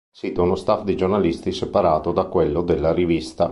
Il 0.13 0.17
sito 0.17 0.41
ha 0.41 0.45
uno 0.45 0.55
staff 0.55 0.81
di 0.83 0.97
giornalisti 0.97 1.51
separato 1.51 2.11
da 2.11 2.23
quello 2.23 2.63
della 2.63 2.91
rivista. 2.91 3.49